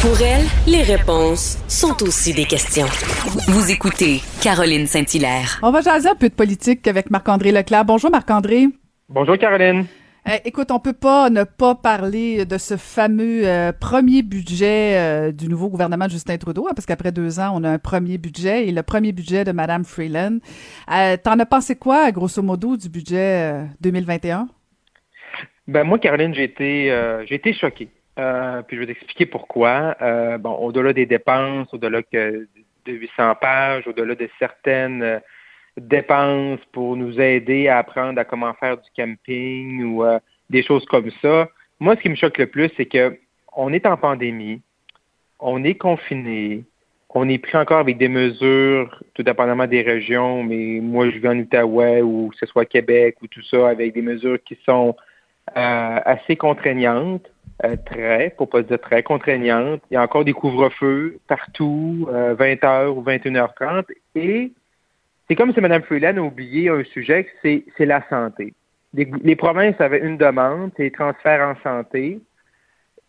[0.00, 2.86] Pour elle, les réponses sont aussi des questions.
[3.48, 5.58] Vous écoutez Caroline Saint-Hilaire.
[5.60, 7.84] On va jaser un peu de politique avec Marc-André Leclerc.
[7.84, 8.68] Bonjour Marc-André.
[9.08, 9.86] Bonjour Caroline.
[10.28, 15.32] Euh, écoute, on peut pas ne pas parler de ce fameux euh, premier budget euh,
[15.32, 18.18] du nouveau gouvernement de Justin Trudeau, hein, parce qu'après deux ans, on a un premier
[18.18, 20.38] budget et le premier budget de Madame Freeland.
[20.86, 24.46] T'en as pensé quoi, grosso modo, du budget 2021?
[25.66, 26.96] Ben moi, Caroline, j'ai été,
[27.26, 27.88] j'ai été choquée.
[28.66, 29.96] Puis je vais t'expliquer pourquoi.
[30.38, 32.48] bon, au-delà des dépenses, au-delà de
[32.86, 35.20] 800 pages, au-delà de certaines
[35.80, 40.18] dépenses pour nous aider à apprendre à comment faire du camping ou euh,
[40.50, 41.48] des choses comme ça.
[41.80, 43.18] Moi, ce qui me choque le plus, c'est que
[43.56, 44.60] on est en pandémie,
[45.40, 46.64] on est confiné,
[47.10, 51.28] on est pris encore avec des mesures, tout dépendamment des régions, mais moi, je vis
[51.28, 54.94] en Outaouais ou que ce soit Québec ou tout ça, avec des mesures qui sont
[55.56, 57.26] euh, assez contraignantes,
[57.64, 59.82] euh, très, pour pas dire très contraignantes.
[59.90, 63.84] Il y a encore des couvre-feux partout, 20h ou 21h30,
[64.14, 64.52] et
[65.28, 68.54] c'est comme si Mme Freeland a oublié un sujet, c'est, la santé.
[68.94, 72.20] Les, provinces avaient une demande, c'est les transferts en santé,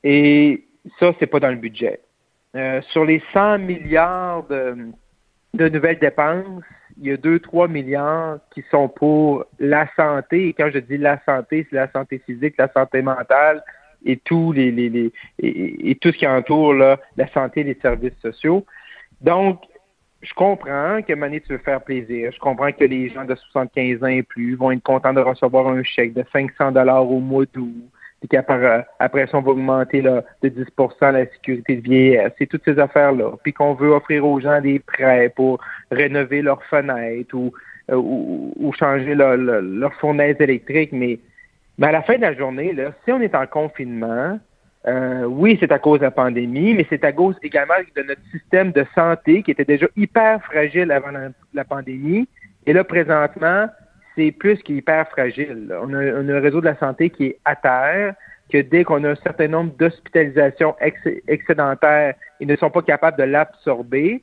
[0.03, 0.65] et
[0.99, 2.01] ça, c'est pas dans le budget.
[2.55, 4.75] Euh, sur les 100 milliards de,
[5.53, 6.63] nouvelles dépenses,
[6.99, 10.49] il y a 2-3 milliards qui sont pour la santé.
[10.49, 13.63] Et quand je dis la santé, c'est la santé physique, la santé mentale
[14.05, 18.65] et tout, les, les, et, tout ce qui entoure la santé et les services sociaux.
[19.21, 19.61] Donc,
[20.21, 22.31] je comprends que Mané, tu veux faire plaisir.
[22.33, 25.67] Je comprends que les gens de 75 ans et plus vont être contents de recevoir
[25.67, 27.73] un chèque de 500 dollars au mois d'août.
[28.19, 30.65] Puis qu'après après ça, on va augmenter là, de 10
[31.01, 32.33] la sécurité de vieillesse.
[32.37, 33.31] C'est toutes ces affaires-là.
[33.43, 37.53] Puis qu'on veut offrir aux gens des prêts pour rénover leurs fenêtres ou,
[37.89, 40.91] euh, ou, changer leur, leur, fournaise électrique.
[40.91, 41.19] Mais,
[41.79, 44.37] mais à la fin de la journée, là, si on est en confinement,
[44.85, 48.21] euh, oui, c'est à cause de la pandémie, mais c'est à cause également de notre
[48.31, 51.11] système de santé qui était déjà hyper fragile avant
[51.53, 52.27] la, pandémie.
[52.65, 53.67] Et là, présentement,
[54.15, 55.73] c'est plus qu'hyper fragile.
[55.81, 58.13] On a, un réseau de la santé qui est à terre,
[58.51, 60.75] que dès qu'on a un certain nombre d'hospitalisations
[61.27, 64.21] excédentaires, ils ne sont pas capables de l'absorber.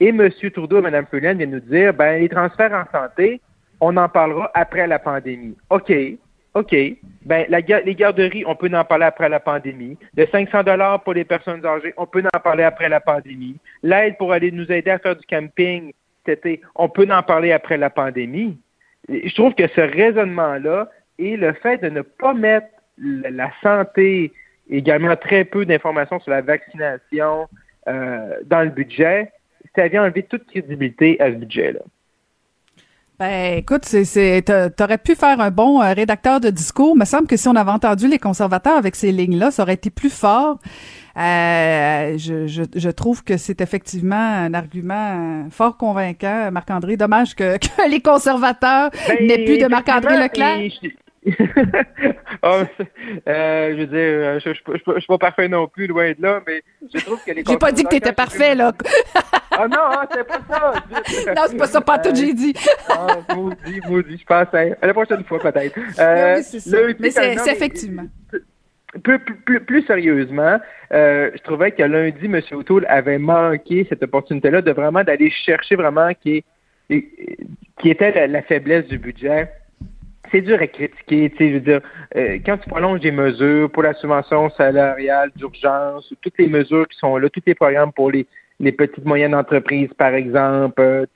[0.00, 0.28] Et M.
[0.52, 3.40] Trudeau et Mme Fullen viennent nous dire, ben, les transferts en santé,
[3.80, 5.56] on en parlera après la pandémie.
[5.70, 5.92] OK,
[6.56, 6.74] OK,
[7.26, 9.98] ben les garderies, on peut en parler après la pandémie.
[10.16, 13.56] Le 500 dollars pour les personnes âgées, on peut en parler après la pandémie.
[13.82, 15.92] L'aide pour aller nous aider à faire du camping
[16.74, 18.58] on peut en parler après la pandémie.
[19.08, 22.66] Je trouve que ce raisonnement-là et le fait de ne pas mettre
[22.98, 24.32] la santé,
[24.68, 27.48] également très peu d'informations sur la vaccination
[27.88, 29.30] euh, dans le budget,
[29.74, 31.80] ça vient enlever toute crédibilité à ce budget-là.
[33.18, 34.44] Ben, écoute, c'est,
[34.76, 36.92] t'aurais pu faire un bon euh, rédacteur de discours.
[36.94, 39.74] Il me semble que si on avait entendu les conservateurs avec ces lignes-là, ça aurait
[39.74, 40.58] été plus fort.
[41.16, 46.98] Euh, je, je, je, trouve que c'est effectivement un argument fort convaincant, Marc-André.
[46.98, 50.72] Dommage que, que les conservateurs ben, n'aient plus de Marc-André Leclerc.
[52.42, 52.62] oh,
[53.28, 56.22] euh, je veux dire, euh, je, je, je, suis pas parfait non plus, loin de
[56.22, 56.62] là, mais
[56.94, 58.72] je trouve que les J'ai pas dit que t'étais parfait, là.
[59.58, 60.72] ah non, hein, c'est pas ça.
[61.34, 62.54] non, c'est pas ça, pas tout, j'ai dit.
[62.88, 65.78] ah, maudit, maudit, je pense à, la prochaine fois, peut-être.
[65.98, 66.42] Euh,
[66.86, 68.06] oui, mais c'est effectivement.
[69.02, 70.58] Plus, plus, plus, sérieusement,
[70.92, 72.40] euh, je trouvais que lundi, M.
[72.52, 76.44] O'Toole avait manqué cette opportunité-là de vraiment d'aller chercher vraiment qui,
[76.88, 79.50] qui était la faiblesse du budget
[80.30, 81.30] c'est dur à critiquer.
[81.30, 81.80] Tu sais, je veux dire,
[82.16, 86.98] euh, quand tu prolonges des mesures pour la subvention salariale d'urgence, toutes les mesures qui
[86.98, 88.26] sont là, tous les programmes pour les,
[88.60, 91.06] les petites moyennes entreprises, par exemple, euh,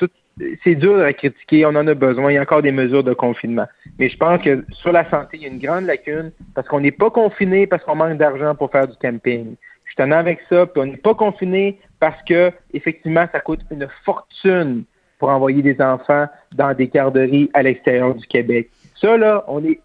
[0.65, 1.67] c'est dur à critiquer.
[1.67, 2.31] On en a besoin.
[2.31, 3.67] Il y a encore des mesures de confinement.
[3.99, 6.81] Mais je pense que sur la santé, il y a une grande lacune parce qu'on
[6.81, 9.57] n'est pas confiné parce qu'on manque d'argent pour faire du camping.
[9.85, 13.89] Je suis avec ça, puis on n'est pas confiné parce que effectivement, ça coûte une
[14.05, 14.85] fortune
[15.19, 18.71] pour envoyer des enfants dans des garderies à l'extérieur du Québec.
[19.01, 19.81] Ça, là, on est,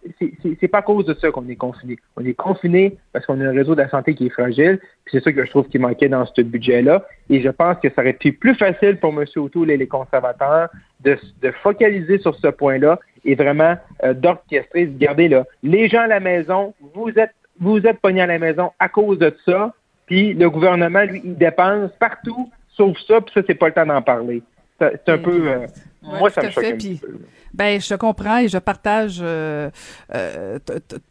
[0.60, 1.96] c'est pas à cause de ça qu'on est confiné.
[2.18, 4.80] On est confiné parce qu'on a un réseau de la santé qui est fragile.
[5.06, 7.06] Puis c'est ça que je trouve qui manquait dans ce budget-là.
[7.30, 9.26] Et je pense que ça aurait été plus facile pour M.
[9.38, 10.70] O'Toole et les conservateurs
[11.02, 15.46] de, de focaliser sur ce point-là et vraiment euh, d'orchestrer, de garder là.
[15.64, 19.18] Les gens à la maison, vous êtes, vous êtes pognés à la maison à cause
[19.18, 19.74] de ça.
[20.08, 23.86] Puis le gouvernement, lui, il dépense partout, sauf ça, puis ça, c'est pas le temps
[23.86, 24.44] d'en parler.
[24.80, 25.68] C'est un peu, euh,
[26.06, 27.20] Moi, ça me choque un peu.
[27.56, 29.70] Ben, je comprends et je partage euh,
[30.14, 30.60] euh,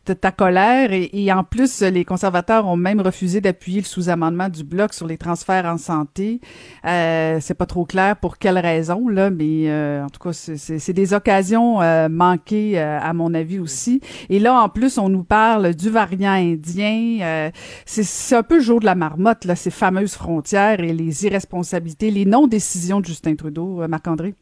[0.04, 0.90] ta colère.
[0.92, 5.16] Et, en plus, les conservateurs ont même refusé d'appuyer le sous-amendement du bloc sur les
[5.16, 6.42] transferts en santé.
[6.84, 10.92] Euh, c'est pas trop clair pour quelle raison, là, mais euh, en tout cas, c'est
[10.92, 14.02] des occasions euh, manquées, à mon avis aussi.
[14.28, 17.50] Et là, en plus, on nous parle du variant indien.
[17.86, 22.10] c'est un peu le jour de la marmotte, là, ces fameuses frontières et les irresponsabilités,
[22.10, 24.34] les non-décisions de Justin Trudeau, Marc-André.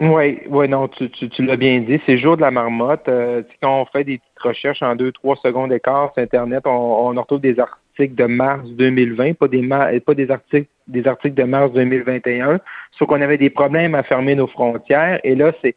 [0.00, 1.98] Oui, oui, non, tu, tu, l'as bien dit.
[2.04, 3.08] C'est jour de la marmotte.
[3.08, 6.70] Euh, quand on fait des petites recherches en deux, trois secondes d'écart sur Internet, on,
[6.70, 11.44] on retrouve des articles de mars 2020, pas des, pas des articles des articles de
[11.44, 12.60] mars 2021,
[12.92, 15.18] sauf qu'on avait des problèmes à fermer nos frontières.
[15.24, 15.74] Et là, c'est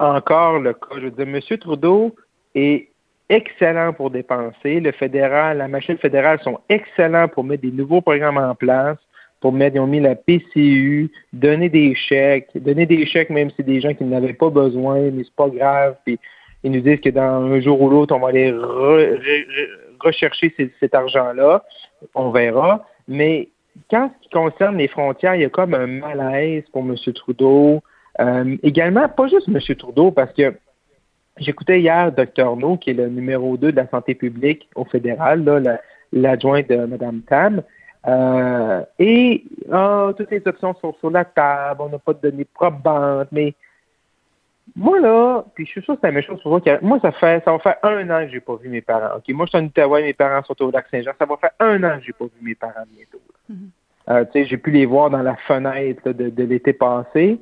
[0.00, 0.96] encore le cas.
[0.96, 1.58] Je veux dire, M.
[1.58, 2.14] Trudeau
[2.54, 2.88] est
[3.28, 4.80] excellent pour dépenser.
[4.80, 8.98] Le fédéral, la machine fédérale sont excellents pour mettre des nouveaux programmes en place
[9.40, 13.56] pour mettre, ils ont mis la PCU, donner des chèques, donner des chèques même si
[13.58, 15.96] c'est des gens qui n'avaient pas besoin, mais c'est pas grave.
[16.04, 16.18] Puis
[16.64, 18.52] ils nous disent que dans un jour ou l'autre, on va aller
[20.00, 21.64] rechercher cet argent-là.
[22.14, 22.86] On verra.
[23.08, 23.48] Mais
[23.90, 26.96] quand ce qui concerne les frontières, il y a comme un malaise pour M.
[27.14, 27.82] Trudeau.
[28.20, 29.58] Euh, également, pas juste M.
[29.76, 30.54] Trudeau, parce que
[31.38, 32.56] j'écoutais hier Dr.
[32.56, 35.44] No, qui est le numéro 2 de la santé publique au fédéral,
[36.12, 37.62] l'adjoint de Mme Tam,
[38.06, 42.44] euh, et oh, toutes les options sont sur la table, on n'a pas de données
[42.44, 43.54] probantes, mais
[44.74, 46.64] moi là, puis je suis sûr que c'est la même chose pour vous.
[46.82, 49.20] Moi, ça fait ça va faire un an que j'ai pas vu mes parents.
[49.28, 51.12] Moi je suis en Outaouais, mes parents sont au lac Saint-Jean.
[51.18, 53.20] Ça va faire un an que j'ai pas vu mes parents bientôt.
[53.50, 53.68] Mm-hmm.
[54.08, 57.40] Euh, tu sais, j'ai pu les voir dans la fenêtre de, de l'été passé.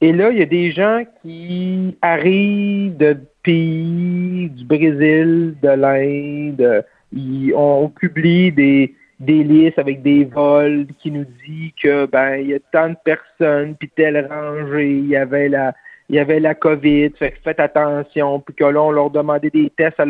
[0.00, 6.84] Et là, il y a des gens qui arrivent de pays, du Brésil, de l'Inde.
[7.12, 12.48] Ils ont publié des des listes avec des vols qui nous dit que ben il
[12.48, 15.72] y a tant de personnes puis telle rangée il y avait la
[16.08, 20.02] il y avait la COVID, faites attention, puis que là, on leur demandait des tests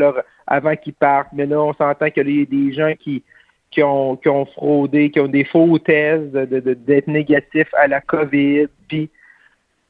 [0.47, 3.23] avant qu'ils partent, mais là, on s'entend qu'il y a des gens qui,
[3.71, 7.87] qui ont, qui ont fraudé, qui ont des faux tests d'être de, de, négatifs à
[7.87, 8.67] la COVID.
[8.89, 9.09] Puis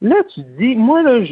[0.01, 1.25] là, tu dis, moi, là,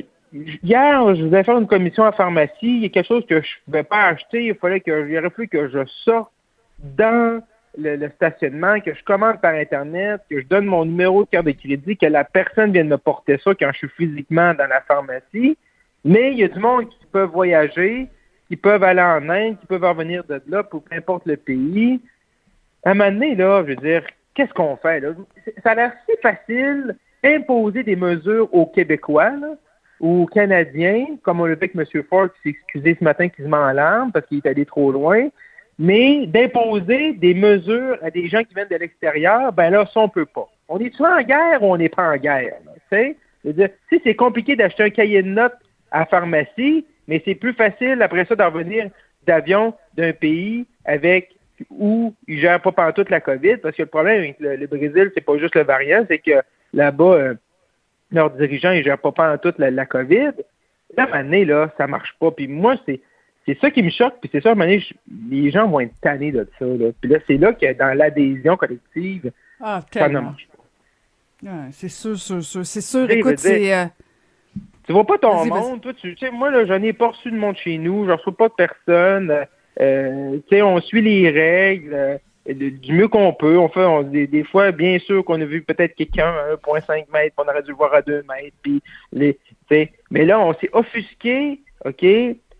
[0.63, 3.47] hier, je voulais faire une commission à pharmacie, il y a quelque chose que je
[3.47, 6.31] ne pouvais pas acheter, il fallait que, aurait fallu que je sorte
[6.79, 7.41] dans
[7.77, 11.51] le, stationnement, que je commande par Internet, que je donne mon numéro de carte de
[11.51, 15.57] crédit, que la personne vienne me porter ça quand je suis physiquement dans la pharmacie.
[16.05, 18.07] Mais il y a du monde qui peut voyager,
[18.47, 22.01] qui peuvent aller en Inde, qui peuvent revenir de là, pour peu importe le pays.
[22.83, 24.03] À un moment donné, là, je veux dire,
[24.35, 24.99] qu'est-ce qu'on fait?
[24.99, 25.09] Là?
[25.63, 29.31] Ça a l'air si facile imposer des mesures aux Québécois
[29.99, 32.03] ou aux Canadiens, comme on le fait avec M.
[32.09, 34.65] Ford qui s'est excusé ce matin qu'il se met en larmes parce qu'il est allé
[34.65, 35.29] trop loin
[35.79, 40.09] mais d'imposer des mesures à des gens qui viennent de l'extérieur, ben là, ça, on
[40.09, 40.47] peut pas.
[40.69, 42.55] On est soit en guerre ou on n'est pas en guerre.
[42.91, 43.15] Tu
[43.89, 45.57] si c'est compliqué d'acheter un cahier de notes
[45.91, 48.89] à pharmacie, mais c'est plus facile après ça d'en venir
[49.25, 51.29] d'avion d'un pays avec
[51.69, 55.21] où ils gèrent pas toute la COVID, parce que le problème avec le, Brésil, c'est
[55.21, 56.41] pas juste le variant, c'est que
[56.73, 57.33] là-bas, euh,
[58.11, 60.31] leurs dirigeants, ils gèrent pas toute la, la COVID.
[60.97, 62.31] Là, année, là, ça marche pas.
[62.31, 63.01] Puis moi, c'est
[63.45, 64.83] c'est ça qui me choque, puis c'est ça, à un moment donné,
[65.29, 66.65] les gens vont être tannés de ça.
[66.65, 66.91] Là.
[67.01, 71.49] Puis là, c'est là que dans l'adhésion collective, ah, ça ne marche pas.
[71.71, 72.65] c'est sûr, sûr, sûr.
[72.65, 73.73] C'est sûr, écoute, c'est...
[73.73, 73.85] Euh,
[74.85, 77.37] tu vois pas ton monde, toi, tu sais, moi, là, j'en ai pas reçu de
[77.37, 79.45] monde chez nous, je reçois pas de personne.
[79.79, 82.17] Euh, tu sais, on suit les règles euh,
[82.53, 83.57] du mieux qu'on peut.
[83.57, 87.35] On fait des, des, fois, bien sûr qu'on a vu peut-être quelqu'un à 1,5 mètres,
[87.37, 88.81] on aurait dû le voir à 2 mètres, puis
[89.13, 89.37] les,
[90.11, 92.05] mais là, on s'est offusqué, OK,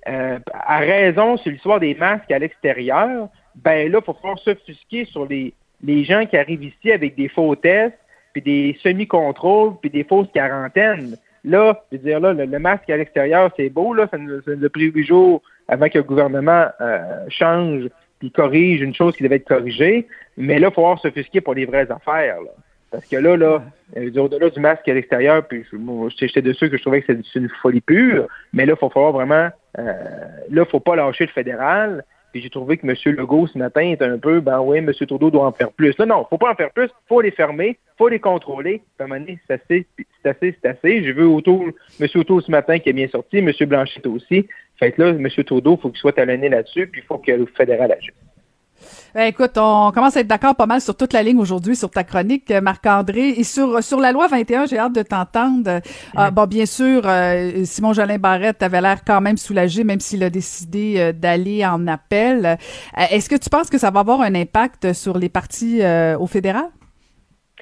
[0.08, 5.06] euh, à raison sur l'histoire des masques à l'extérieur, ben là, il faut falloir s'offusquer
[5.06, 5.54] sur les,
[5.84, 7.98] les gens qui arrivent ici avec des faux tests,
[8.34, 11.18] puis des semi-contrôles, puis des fausses quarantaines.
[11.44, 14.70] Là, je veux dire, là, le, masque à l'extérieur, c'est beau, là, ça nous, a
[14.70, 17.90] pris huit jours avant que le gouvernement euh, change
[18.20, 20.08] puis corrige une chose qui devait être corrigée.
[20.38, 22.42] Mais là, il faut falloir s'offusquer pour les vraies affaires.
[22.42, 22.52] Là.
[22.94, 23.64] Parce que là, là,
[23.98, 25.66] euh, au-delà du masque à l'extérieur, puis
[26.16, 28.92] j'étais de ceux que je trouvais que c'est une folie pure, mais là, il faut
[28.92, 29.94] falloir vraiment, euh,
[30.52, 32.06] là, il faut pas lâcher le fédéral.
[32.32, 32.96] Puis j'ai trouvé que M.
[33.16, 34.92] Legault ce matin est un peu, ben oui, M.
[34.94, 35.98] Trudeau doit en faire plus.
[35.98, 38.84] Là, non, faut pas en faire plus, faut les fermer, faut les contrôler.
[39.00, 41.04] À un moment donné, c'est assez, c'est assez, c'est assez.
[41.04, 41.66] J'ai vu autour,
[42.00, 42.08] M.
[42.14, 43.52] Autour ce matin qui est bien sorti, M.
[43.62, 44.48] Blanchette aussi.
[44.80, 45.28] Fait que là, M.
[45.46, 48.14] Trudeau, il faut qu'il soit talonné là-dessus, puis il faut que le fédéral agisse.
[49.14, 51.90] Ben, écoute, on commence à être d'accord pas mal sur toute la ligne aujourd'hui sur
[51.90, 53.30] ta chronique, Marc-André.
[53.30, 55.82] Et sur, sur la loi 21, j'ai hâte de t'entendre.
[56.16, 60.24] Ah, bon, bien sûr, euh, Simon Jolin Barrette avait l'air quand même soulagé, même s'il
[60.24, 62.46] a décidé euh, d'aller en appel.
[62.46, 65.82] Euh, est-ce que tu penses que ça va avoir un impact sur les partis
[66.20, 66.66] au fédéral?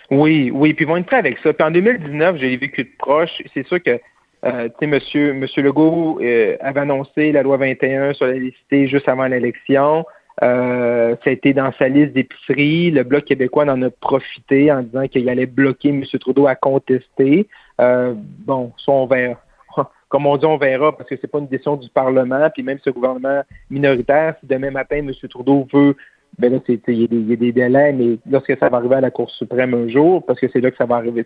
[0.09, 1.53] Oui, oui, puis ils vont être prêts avec ça.
[1.53, 3.41] Puis en 2019, j'ai vécu de proche.
[3.53, 3.99] C'est sûr que
[4.43, 8.87] euh, tu sais, monsieur, monsieur Legault euh, avait annoncé la loi 21 sur la laïcité
[8.87, 10.05] juste avant l'élection.
[10.43, 12.91] Euh, ça a été dans sa liste d'épicerie.
[12.91, 16.03] Le Bloc québécois en a profité en disant qu'il allait bloquer M.
[16.19, 17.47] Trudeau à contester.
[17.79, 19.39] Euh, bon, ça, on verra.
[20.09, 22.49] Comme on dit, on verra parce que c'est pas une décision du Parlement.
[22.53, 25.11] Puis même ce gouvernement minoritaire, si demain matin, M.
[25.29, 25.95] Trudeau veut
[26.37, 29.29] ben là, il y, a des délais, mais lorsque ça va arriver à la Cour
[29.29, 31.25] suprême un jour, parce que c'est là que ça va arriver,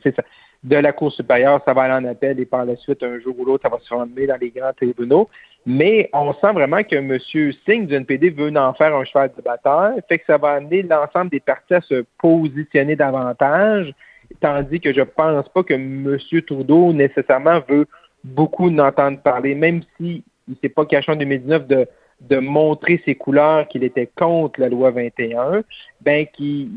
[0.64, 3.36] de la Cour supérieure, ça va aller en appel et par la suite, un jour
[3.40, 5.30] ou l'autre, ça va se ramener dans les grands tribunaux.
[5.66, 7.18] Mais on sent vraiment que M.
[7.66, 10.82] Singh du NPD veut en faire un cheval de bataille, fait que ça va amener
[10.82, 13.94] l'ensemble des partis à se positionner davantage,
[14.42, 16.18] tandis que je pense pas que M.
[16.48, 17.86] Trudeau nécessairement veut
[18.24, 21.88] beaucoup n'entendre parler, même si il s'est pas caché en 2019 de
[22.22, 25.64] de montrer ses couleurs qu'il était contre la loi 21,
[26.02, 26.70] ben qui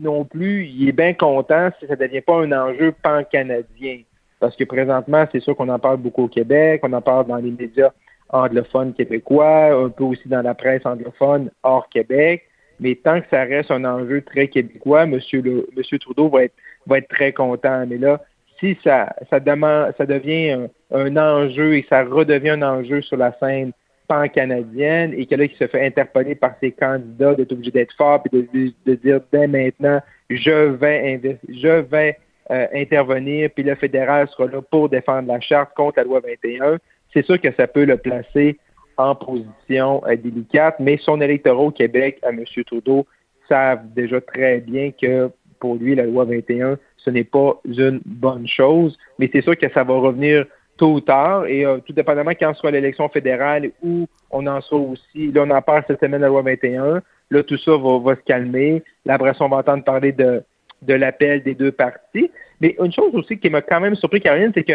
[0.00, 4.00] non plus, il est bien content si ça ne devient pas un enjeu pan-canadien.
[4.40, 7.36] Parce que présentement, c'est sûr qu'on en parle beaucoup au Québec, on en parle dans
[7.36, 7.90] les médias
[8.30, 12.44] anglophones québécois, un peu aussi dans la presse anglophone hors Québec.
[12.80, 15.20] Mais tant que ça reste un enjeu très québécois, M.
[15.32, 17.84] Le, Trudeau va être, très content.
[17.86, 18.22] Mais là,
[18.58, 23.72] si ça, demande, ça devient un enjeu et ça redevient un enjeu sur la scène
[24.10, 28.20] pan-canadienne et que là, qui se fait interpeller par ses candidats d'être obligé d'être fort
[28.32, 32.18] et de, dire dès maintenant, je vais, je vais
[32.50, 36.78] euh, intervenir, puis le fédéral sera là pour défendre la charte contre la loi 21.
[37.14, 38.58] C'est sûr que ça peut le placer
[38.96, 42.44] en position euh, délicate, mais son électorat au Québec, à M.
[42.66, 43.06] Trudeau,
[43.48, 48.48] savent déjà très bien que pour lui, la loi 21, ce n'est pas une bonne
[48.48, 50.46] chose, mais c'est sûr que ça va revenir
[50.80, 54.80] tôt ou tard, et euh, tout dépendamment quand soit l'élection fédérale où on en sera
[54.80, 58.14] aussi, là on en parle cette semaine à la loi 21, là tout ça va,
[58.16, 60.42] se calmer, là après va entendre parler de,
[60.80, 62.30] de l'appel des deux partis.
[62.62, 64.72] Mais une chose aussi qui m'a quand même surpris, Caroline, c'est que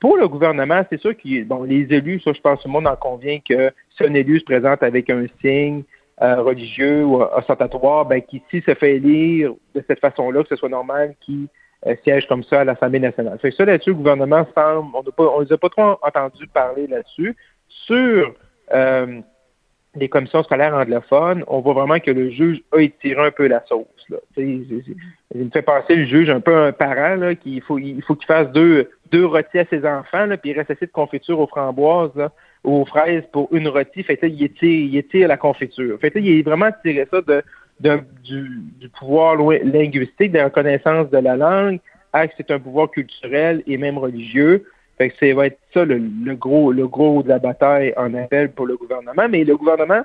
[0.00, 2.74] pour le gouvernement, c'est sûr que bon, les élus, ça je pense que tout le
[2.74, 5.82] monde en convient que si un élu se présente avec un signe
[6.22, 10.56] euh, religieux ou ostentatoire, ben, qui s'il se fait élire de cette façon-là, que ce
[10.56, 11.48] soit normal qu'il
[11.86, 13.38] euh, siège comme ça à l'Assemblée nationale.
[13.38, 17.36] Fait ça là-dessus, le gouvernement semble, on ne les a pas trop entendu parler là-dessus.
[17.68, 18.34] Sur
[18.72, 19.20] euh,
[19.94, 23.64] les commissions scolaires anglophones, on voit vraiment que le juge a étiré un peu la
[23.66, 23.86] sauce.
[24.08, 24.18] Là.
[24.36, 24.64] Il
[25.34, 28.26] me fait penser le juge un peu un parent là, qu'il faut il faut qu'il
[28.26, 31.46] fasse deux deux rôtis à ses enfants, là, puis il reste assez de confiture aux
[31.46, 32.28] framboises
[32.64, 34.02] ou aux fraises pour une rôtie.
[34.02, 35.98] Fait que il étire, il étire la confiture.
[36.00, 37.42] Fait que il est vraiment tiré ça de
[37.80, 37.92] du,
[38.80, 41.80] du, pouvoir linguistique, de la reconnaissance de la langue,
[42.12, 44.64] à que c'est un pouvoir culturel et même religieux.
[44.96, 46.00] Fait que ça va être ça le,
[46.34, 49.28] gros le gros de la bataille en appel pour le gouvernement.
[49.28, 50.02] Mais le gouvernement,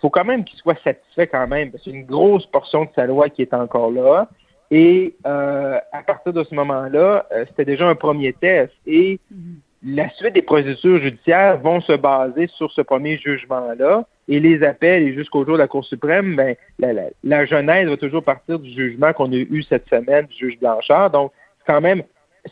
[0.00, 2.90] faut quand même qu'il soit satisfait quand même, parce que c'est une grosse portion de
[2.94, 4.28] sa loi qui est encore là.
[4.70, 8.72] Et euh, à partir de ce moment-là, euh, c'était déjà un premier test.
[8.86, 14.38] Et mm-hmm la suite des procédures judiciaires vont se baser sur ce premier jugement-là et
[14.38, 17.96] les appels et jusqu'au jour de la Cour suprême, ben, la, la, la, genèse va
[17.96, 21.10] toujours partir du jugement qu'on a eu cette semaine du juge Blanchard.
[21.10, 21.32] Donc,
[21.66, 22.02] quand même,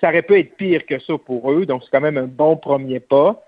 [0.00, 1.66] ça aurait pu être pire que ça pour eux.
[1.66, 3.40] Donc, c'est quand même un bon premier pas.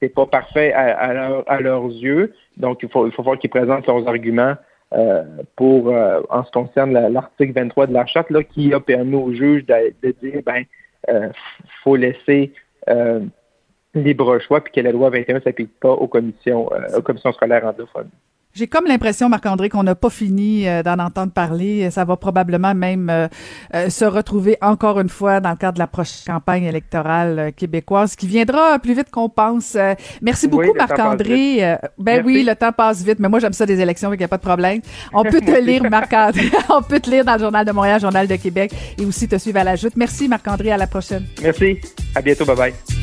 [0.00, 2.34] C'est pas parfait à, leurs yeux.
[2.56, 4.54] Donc, il faut, il faut voir qu'ils présentent leurs arguments
[4.94, 5.22] euh,
[5.54, 9.14] pour, euh, en ce qui concerne l'article 23 de la charte, là, qui a permis
[9.14, 10.64] au juge de, de dire, ben,
[11.10, 11.28] euh,
[11.84, 12.52] faut laisser
[12.88, 13.20] euh,
[13.94, 17.32] libre choix, puis que la loi 21 ne s'applique pas aux commissions, euh, aux commissions
[17.32, 18.10] scolaires anglophones.
[18.54, 21.90] J'ai comme l'impression, Marc-André, qu'on n'a pas fini euh, d'en entendre parler.
[21.90, 23.26] Ça va probablement même euh,
[23.74, 28.14] euh, se retrouver encore une fois dans le cadre de la prochaine campagne électorale québécoise,
[28.14, 29.76] qui viendra plus vite qu'on pense.
[30.20, 31.78] merci beaucoup, Marc-André.
[31.98, 34.28] ben oui, le temps passe vite, mais moi j'aime ça des élections, il n'y a
[34.28, 34.80] pas de problème.
[35.14, 36.50] On peut te lire, Marc-André.
[36.68, 39.38] On peut te lire dans le Journal de Montréal, Journal de Québec, et aussi te
[39.38, 39.94] suivre à la joute.
[39.96, 40.72] Merci, Marc-André.
[40.72, 41.24] À la prochaine.
[41.42, 41.78] Merci.
[42.14, 42.44] À bientôt.
[42.44, 43.01] Bye bye.